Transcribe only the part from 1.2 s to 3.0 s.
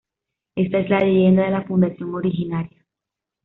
de la fundación originaria.